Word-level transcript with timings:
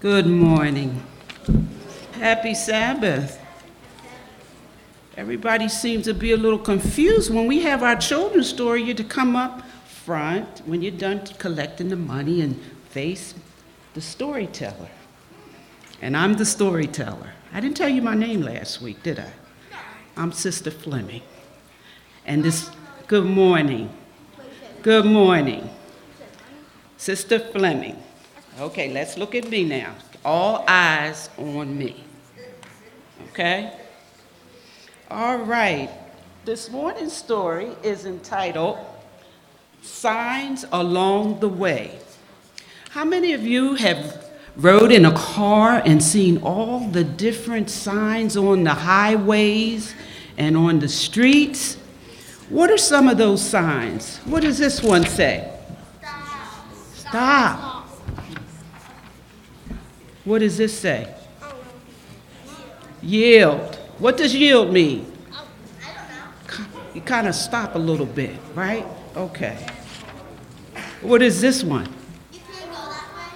Good 0.00 0.26
morning. 0.26 1.02
Happy 2.12 2.54
Sabbath. 2.54 3.40
Everybody 5.16 5.68
seems 5.70 6.04
to 6.04 6.12
be 6.12 6.32
a 6.32 6.36
little 6.36 6.58
confused. 6.58 7.32
When 7.32 7.46
we 7.46 7.62
have 7.62 7.82
our 7.82 7.96
children's 7.96 8.48
story, 8.50 8.82
you're 8.82 8.96
to 8.96 9.04
come 9.04 9.34
up 9.34 9.62
front 9.86 10.60
when 10.66 10.82
you're 10.82 10.92
done 10.92 11.24
collecting 11.38 11.88
the 11.88 11.96
money 11.96 12.42
and 12.42 12.60
face 12.90 13.34
the 13.94 14.02
storyteller. 14.02 14.90
And 16.02 16.14
I'm 16.14 16.34
the 16.34 16.44
storyteller. 16.44 17.32
I 17.50 17.60
didn't 17.60 17.78
tell 17.78 17.88
you 17.88 18.02
my 18.02 18.14
name 18.14 18.42
last 18.42 18.82
week, 18.82 19.02
did 19.02 19.20
I? 19.20 19.32
I'm 20.18 20.32
Sister 20.32 20.70
Fleming. 20.70 21.22
And 22.26 22.44
this, 22.44 22.70
good 23.06 23.24
morning. 23.24 23.88
Good 24.82 25.06
morning. 25.06 25.70
Sister 26.98 27.38
Fleming. 27.38 28.02
Okay, 28.60 28.92
let's 28.92 29.18
look 29.18 29.34
at 29.34 29.48
me 29.50 29.64
now. 29.64 29.94
All 30.24 30.64
eyes 30.68 31.28
on 31.36 31.76
me. 31.76 32.04
Okay? 33.30 33.72
All 35.10 35.38
right. 35.38 35.90
This 36.44 36.70
morning's 36.70 37.12
story 37.12 37.70
is 37.82 38.06
entitled 38.06 38.78
Signs 39.82 40.64
Along 40.70 41.40
the 41.40 41.48
Way. 41.48 41.98
How 42.90 43.04
many 43.04 43.32
of 43.32 43.42
you 43.42 43.74
have 43.74 44.24
rode 44.56 44.92
in 44.92 45.04
a 45.04 45.12
car 45.12 45.82
and 45.84 46.00
seen 46.00 46.38
all 46.38 46.78
the 46.78 47.02
different 47.02 47.70
signs 47.70 48.36
on 48.36 48.62
the 48.62 48.74
highways 48.74 49.94
and 50.36 50.56
on 50.56 50.78
the 50.78 50.88
streets? 50.88 51.74
What 52.50 52.70
are 52.70 52.78
some 52.78 53.08
of 53.08 53.18
those 53.18 53.42
signs? 53.44 54.18
What 54.18 54.42
does 54.42 54.58
this 54.58 54.80
one 54.80 55.04
say? 55.04 55.50
Stop. 56.00 56.74
Stop. 56.94 57.73
What 60.24 60.38
does 60.38 60.56
this 60.56 60.78
say? 60.78 61.14
Yield. 63.02 63.76
What 63.98 64.16
does 64.16 64.34
yield 64.34 64.72
mean? 64.72 65.10
You 66.94 67.00
kind 67.00 67.26
of 67.26 67.34
stop 67.34 67.74
a 67.74 67.78
little 67.78 68.06
bit, 68.06 68.36
right? 68.54 68.86
Okay. 69.16 69.66
What 71.02 71.22
is 71.22 71.40
this 71.40 71.62
one? 71.62 71.86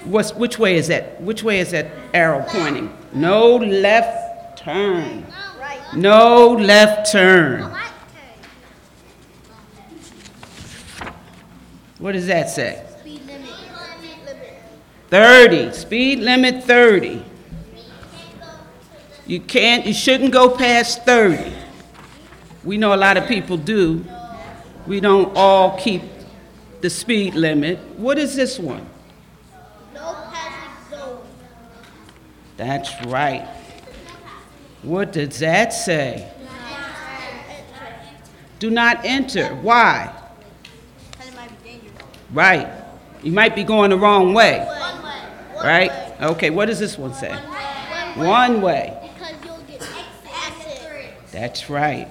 What's, 0.05 0.33
which 0.33 0.59
way 0.59 0.77
is 0.77 0.89
that? 0.89 1.20
Which 1.20 1.42
way 1.42 1.61
is 1.61 1.72
that 1.72 1.91
arrow 2.14 2.44
pointing? 2.48 2.97
No 3.12 3.56
left 3.56 4.59
turn. 4.59 5.27
No 5.94 6.53
left 6.53 7.12
turn. 7.12 7.75
What 11.98 12.12
does 12.12 12.27
that 12.28 12.48
say? 12.48 12.88
Speed 15.09 15.12
limit. 15.12 15.73
30. 15.73 15.73
Speed 15.73 16.19
limit 16.20 16.64
30. 16.64 17.25
You 19.27 19.41
can't, 19.41 19.87
you 19.87 19.92
shouldn't 19.92 20.33
go 20.33 20.56
past 20.56 21.05
30. 21.05 21.53
We 22.65 22.77
know 22.77 22.95
a 22.95 22.97
lot 22.97 23.17
of 23.17 23.27
people 23.27 23.56
do. 23.56 24.05
We 24.87 25.00
don't 25.00 25.34
all 25.37 25.78
keep 25.78 26.03
the 26.81 26.91
speed 26.91 27.34
limit. 27.34 27.78
What 27.97 28.19
is 28.19 28.37
this 28.37 28.59
one? 28.59 28.87
No 29.95 30.15
passing 30.33 30.98
zone. 30.98 31.20
That's 32.56 32.91
right. 33.06 33.47
What 34.83 35.12
does 35.12 35.39
that 35.41 35.72
say? 35.72 36.31
Do 38.59 38.70
not 38.70 39.05
enter. 39.05 39.55
Why? 39.56 40.12
Right. 42.33 42.69
You 43.22 43.33
might 43.33 43.55
be 43.55 43.65
going 43.65 43.91
the 43.91 43.98
wrong 43.98 44.33
way. 44.34 44.78
Right? 45.62 45.91
Okay, 46.20 46.51
what 46.51 46.67
does 46.67 46.78
this 46.78 46.97
one 46.97 47.14
say? 47.14 47.34
One 48.17 48.61
way. 48.61 48.97
Because 49.14 49.34
you'll 49.45 49.59
get 49.62 49.83
exit. 50.47 51.15
That's 51.31 51.69
right. 51.69 52.09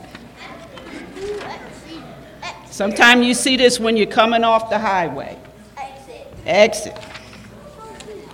Sometimes 2.69 3.25
you 3.25 3.33
see 3.33 3.57
this 3.57 3.79
when 3.79 3.97
you're 3.97 4.05
coming 4.05 4.43
off 4.43 4.69
the 4.69 4.77
highway. 4.77 5.37
Exit. 5.77 6.27
Exit. 6.45 6.97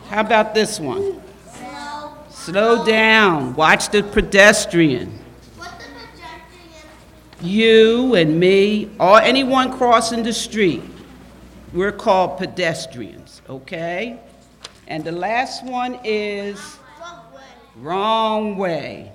How 0.09 0.21
about 0.21 0.53
this 0.53 0.79
one? 0.79 1.21
Slow. 1.51 2.13
Slow 2.29 2.85
down. 2.85 3.55
Watch 3.55 3.89
the 3.89 4.03
pedestrian. 4.03 5.19
You 7.41 8.15
and 8.15 8.39
me, 8.39 8.89
or 8.99 9.19
anyone 9.21 9.71
crossing 9.77 10.23
the 10.23 10.33
street. 10.33 10.81
We're 11.73 11.91
called 11.91 12.37
pedestrians, 12.37 13.41
okay? 13.49 14.19
And 14.87 15.03
the 15.03 15.11
last 15.11 15.63
one 15.63 15.99
is 16.03 16.79
wrong 17.77 18.57
way. 18.57 19.11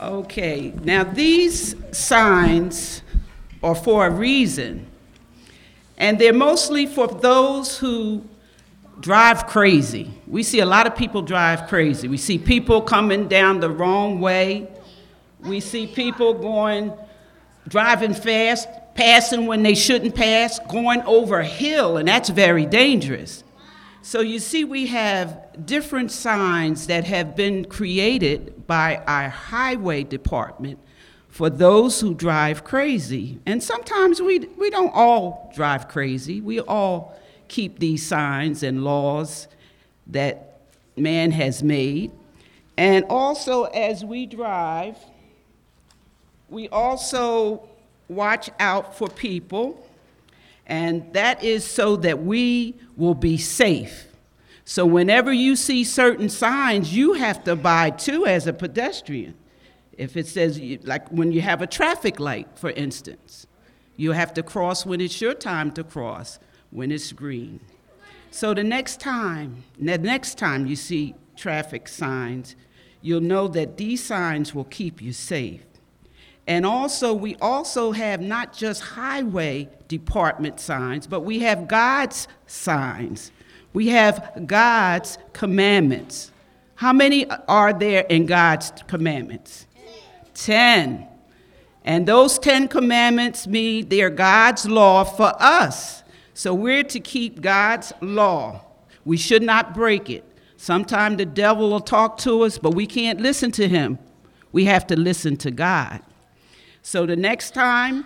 Okay, 0.00 0.72
now 0.82 1.04
these 1.04 1.74
signs 1.92 3.02
are 3.62 3.74
for 3.74 4.06
a 4.06 4.10
reason, 4.10 4.86
and 5.96 6.18
they're 6.18 6.32
mostly 6.32 6.86
for 6.86 7.06
those 7.06 7.78
who 7.78 8.24
drive 9.00 9.46
crazy. 9.46 10.12
We 10.26 10.42
see 10.42 10.60
a 10.60 10.66
lot 10.66 10.86
of 10.86 10.96
people 10.96 11.22
drive 11.22 11.68
crazy. 11.68 12.08
We 12.08 12.16
see 12.16 12.38
people 12.38 12.82
coming 12.82 13.28
down 13.28 13.60
the 13.60 13.70
wrong 13.70 14.20
way. 14.20 14.68
We 15.40 15.60
see 15.60 15.86
people 15.86 16.34
going, 16.34 16.92
driving 17.68 18.14
fast, 18.14 18.68
passing 18.94 19.46
when 19.46 19.62
they 19.62 19.74
shouldn't 19.74 20.14
pass, 20.14 20.58
going 20.70 21.02
over 21.02 21.38
a 21.38 21.46
hill, 21.46 21.96
and 21.96 22.08
that's 22.08 22.28
very 22.28 22.66
dangerous. 22.66 23.44
So 24.04 24.20
you 24.20 24.38
see, 24.38 24.64
we 24.64 24.88
have 24.88 25.64
different 25.64 26.12
signs 26.12 26.88
that 26.88 27.06
have 27.06 27.34
been 27.34 27.64
created 27.64 28.66
by 28.66 28.98
our 29.06 29.30
highway 29.30 30.04
department 30.04 30.78
for 31.30 31.48
those 31.48 32.02
who 32.02 32.14
drive 32.14 32.64
crazy. 32.64 33.40
And 33.46 33.62
sometimes 33.62 34.20
we, 34.20 34.40
we 34.58 34.68
don't 34.68 34.92
all 34.92 35.50
drive 35.56 35.88
crazy, 35.88 36.42
we 36.42 36.60
all 36.60 37.18
keep 37.48 37.78
these 37.78 38.06
signs 38.06 38.62
and 38.62 38.84
laws 38.84 39.48
that 40.08 40.58
man 40.98 41.30
has 41.30 41.62
made. 41.62 42.10
And 42.76 43.06
also, 43.08 43.64
as 43.64 44.04
we 44.04 44.26
drive, 44.26 44.98
we 46.50 46.68
also 46.68 47.66
watch 48.08 48.50
out 48.60 48.98
for 48.98 49.08
people, 49.08 49.88
and 50.66 51.12
that 51.12 51.42
is 51.42 51.64
so 51.64 51.96
that 51.96 52.22
we 52.22 52.74
will 52.96 53.14
be 53.14 53.36
safe. 53.36 54.06
So, 54.64 54.86
whenever 54.86 55.32
you 55.32 55.56
see 55.56 55.84
certain 55.84 56.30
signs, 56.30 56.94
you 56.94 57.14
have 57.14 57.44
to 57.44 57.52
abide 57.52 57.98
too 57.98 58.26
as 58.26 58.46
a 58.46 58.52
pedestrian. 58.52 59.34
If 59.98 60.16
it 60.16 60.26
says, 60.26 60.60
like 60.84 61.08
when 61.10 61.32
you 61.32 61.42
have 61.42 61.60
a 61.60 61.66
traffic 61.66 62.18
light, 62.18 62.48
for 62.54 62.70
instance, 62.70 63.46
you 63.96 64.12
have 64.12 64.32
to 64.34 64.42
cross 64.42 64.86
when 64.86 65.00
it's 65.00 65.20
your 65.20 65.34
time 65.34 65.70
to 65.72 65.84
cross, 65.84 66.38
when 66.70 66.90
it's 66.90 67.12
green. 67.12 67.60
So, 68.30 68.54
the 68.54 68.64
next 68.64 69.00
time, 69.00 69.64
the 69.78 69.98
next 69.98 70.38
time 70.38 70.66
you 70.66 70.76
see 70.76 71.14
traffic 71.36 71.86
signs, 71.86 72.56
you'll 73.02 73.20
know 73.20 73.48
that 73.48 73.76
these 73.76 74.02
signs 74.02 74.54
will 74.54 74.64
keep 74.64 75.02
you 75.02 75.12
safe. 75.12 75.60
And 76.46 76.66
also, 76.66 77.14
we 77.14 77.36
also 77.36 77.92
have 77.92 78.20
not 78.20 78.52
just 78.52 78.82
highway 78.82 79.68
department 79.88 80.60
signs, 80.60 81.06
but 81.06 81.20
we 81.20 81.38
have 81.40 81.68
God's 81.68 82.28
signs. 82.46 83.32
We 83.72 83.88
have 83.88 84.44
God's 84.46 85.18
commandments. 85.32 86.30
How 86.76 86.92
many 86.92 87.26
are 87.48 87.72
there 87.72 88.02
in 88.02 88.26
God's 88.26 88.72
commandments? 88.86 89.66
Ten. 90.34 90.98
ten. 90.98 91.08
And 91.84 92.06
those 92.06 92.38
Ten 92.38 92.68
Commandments 92.68 93.46
mean 93.46 93.88
they're 93.88 94.10
God's 94.10 94.66
law 94.66 95.04
for 95.04 95.32
us. 95.38 96.02
So 96.34 96.54
we're 96.54 96.84
to 96.84 97.00
keep 97.00 97.40
God's 97.40 97.92
law. 98.00 98.64
We 99.04 99.16
should 99.16 99.42
not 99.42 99.74
break 99.74 100.10
it. 100.10 100.24
Sometimes 100.56 101.18
the 101.18 101.26
devil 101.26 101.70
will 101.70 101.80
talk 101.80 102.16
to 102.18 102.42
us, 102.42 102.58
but 102.58 102.74
we 102.74 102.86
can't 102.86 103.20
listen 103.20 103.50
to 103.52 103.68
him. 103.68 103.98
We 104.50 104.64
have 104.64 104.86
to 104.88 104.96
listen 104.96 105.36
to 105.38 105.50
God. 105.50 106.00
So 106.86 107.06
the 107.06 107.16
next 107.16 107.54
time 107.54 108.04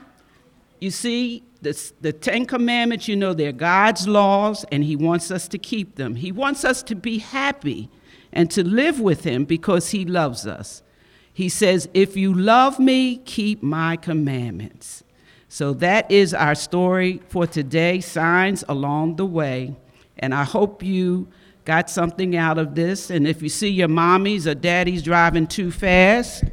you 0.78 0.92
see 0.92 1.42
the, 1.62 1.92
the 2.00 2.12
Ten 2.12 2.46
Commandments, 2.46 3.08
you 3.08 3.16
know 3.16 3.34
they're 3.34 3.50
God's 3.50 4.06
laws, 4.06 4.64
and 4.70 4.84
He 4.84 4.94
wants 4.94 5.32
us 5.32 5.48
to 5.48 5.58
keep 5.58 5.96
them. 5.96 6.14
He 6.14 6.30
wants 6.30 6.64
us 6.64 6.84
to 6.84 6.94
be 6.94 7.18
happy 7.18 7.90
and 8.32 8.48
to 8.52 8.62
live 8.62 9.00
with 9.00 9.24
Him 9.24 9.44
because 9.44 9.90
He 9.90 10.04
loves 10.04 10.46
us. 10.46 10.84
He 11.32 11.48
says, 11.48 11.88
If 11.92 12.16
you 12.16 12.32
love 12.32 12.78
me, 12.78 13.16
keep 13.16 13.64
my 13.64 13.96
commandments. 13.96 15.02
So 15.48 15.72
that 15.74 16.08
is 16.08 16.32
our 16.32 16.54
story 16.54 17.20
for 17.28 17.48
today, 17.48 17.98
signs 17.98 18.62
along 18.68 19.16
the 19.16 19.26
way. 19.26 19.74
And 20.20 20.32
I 20.32 20.44
hope 20.44 20.84
you 20.84 21.26
got 21.64 21.90
something 21.90 22.36
out 22.36 22.58
of 22.58 22.76
this. 22.76 23.10
And 23.10 23.26
if 23.26 23.42
you 23.42 23.48
see 23.48 23.70
your 23.70 23.88
mommies 23.88 24.46
or 24.46 24.54
daddies 24.54 25.02
driving 25.02 25.48
too 25.48 25.72
fast, 25.72 26.44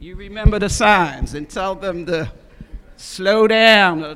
you 0.00 0.16
remember 0.16 0.58
the 0.58 0.68
signs 0.68 1.34
and 1.34 1.48
tell 1.48 1.74
them 1.74 2.06
to 2.06 2.32
slow 2.96 3.46
down, 3.46 4.02
uh, 4.02 4.14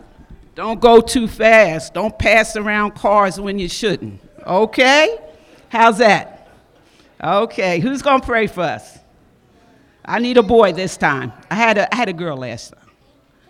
don't 0.54 0.80
go 0.80 1.00
too 1.00 1.28
fast, 1.28 1.94
don't 1.94 2.18
pass 2.18 2.56
around 2.56 2.94
cars 2.94 3.38
when 3.38 3.58
you 3.58 3.68
shouldn't, 3.68 4.20
Okay? 4.46 5.18
How's 5.68 5.98
that? 5.98 6.48
Okay, 7.22 7.80
who's 7.80 8.02
going 8.02 8.20
to 8.20 8.26
pray 8.26 8.46
for 8.46 8.62
us? 8.62 8.98
I 10.04 10.18
need 10.18 10.36
a 10.36 10.42
boy 10.42 10.72
this 10.72 10.96
time. 10.96 11.32
I 11.50 11.54
had 11.54 11.78
a, 11.78 11.92
I 11.92 11.96
had 11.96 12.08
a 12.08 12.12
girl 12.12 12.36
last 12.36 12.74
time. 12.74 12.90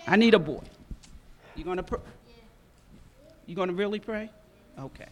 I 0.06 0.16
need 0.16 0.34
a 0.34 0.38
boy. 0.38 0.62
You 1.56 1.64
going 1.64 1.78
to 1.78 1.82
pr- 1.82 1.96
You 3.46 3.54
going 3.54 3.69
to 3.69 3.75
really 3.75 3.98
pray? 3.98 4.31
Okay. 4.78 5.06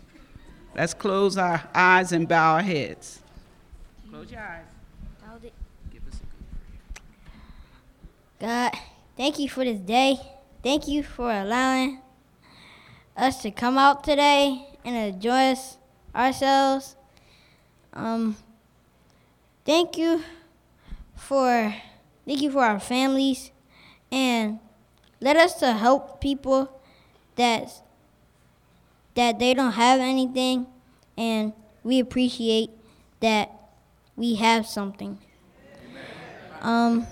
Let's 0.74 0.94
close 0.94 1.36
our 1.36 1.62
eyes 1.74 2.12
and 2.12 2.26
bow 2.28 2.54
our 2.54 2.62
heads. 2.62 3.20
Close 4.10 4.30
your 4.30 4.40
eyes. 4.40 4.64
Give 5.92 6.06
us 6.06 6.14
a 6.14 6.18
good 6.18 6.46
prayer. 6.48 7.32
God, 8.42 8.72
thank 9.16 9.38
you 9.38 9.48
for 9.48 9.64
this 9.64 9.78
day. 9.78 10.18
Thank 10.64 10.88
you 10.88 11.04
for 11.04 11.30
allowing 11.30 12.00
us 13.16 13.40
to 13.42 13.52
come 13.52 13.78
out 13.78 14.02
today 14.02 14.66
and 14.84 14.96
enjoy 14.96 15.54
ourselves. 16.12 16.96
Um, 17.92 18.36
thank 19.64 19.96
you 19.96 20.24
for 21.14 21.72
thank 22.26 22.42
you 22.42 22.50
for 22.50 22.64
our 22.64 22.80
families 22.80 23.52
and 24.10 24.58
let 25.20 25.36
us 25.36 25.54
to 25.60 25.74
help 25.74 26.20
people 26.20 26.82
that 27.36 27.70
that 29.14 29.38
they 29.38 29.54
don't 29.54 29.74
have 29.74 30.00
anything 30.00 30.66
and 31.16 31.52
we 31.84 32.00
appreciate 32.00 32.70
that 33.20 33.52
we 34.16 34.34
have 34.34 34.66
something. 34.66 35.18
Um, 36.60 37.06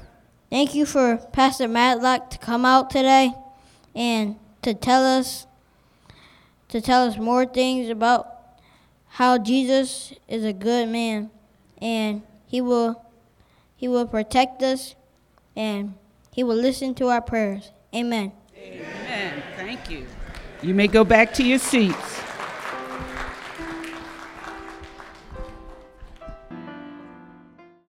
thank 0.50 0.74
you 0.74 0.84
for 0.84 1.16
Pastor 1.32 1.68
Matlock 1.68 2.30
to 2.30 2.38
come 2.38 2.64
out 2.64 2.90
today 2.90 3.32
and 3.94 4.36
to 4.62 4.74
tell 4.74 5.04
us 5.04 5.46
to 6.68 6.80
tell 6.80 7.06
us 7.06 7.16
more 7.16 7.46
things 7.46 7.88
about 7.88 8.26
how 9.08 9.38
Jesus 9.38 10.12
is 10.28 10.44
a 10.44 10.52
good 10.52 10.88
man 10.88 11.30
and 11.80 12.22
he 12.46 12.60
will 12.60 13.04
he 13.76 13.88
will 13.88 14.06
protect 14.06 14.62
us 14.62 14.94
and 15.56 15.94
he 16.32 16.44
will 16.44 16.56
listen 16.56 16.94
to 16.96 17.08
our 17.08 17.20
prayers. 17.20 17.72
Amen. 17.94 18.32
Amen. 18.56 19.42
Thank 19.56 19.90
you. 19.90 20.06
You 20.62 20.74
may 20.74 20.86
go 20.86 21.02
back 21.02 21.32
to 21.34 21.42
your 21.42 21.58
seats. 21.58 22.20